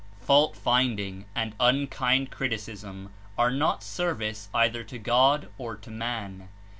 [0.21, 6.49] Fault finding and unkind criticism are not service either to God or to man.